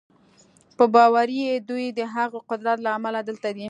[0.77, 3.59] په باور یې دوی د هغه قدرت له امله دلته دي